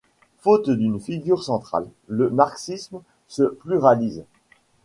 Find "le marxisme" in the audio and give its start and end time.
2.07-3.01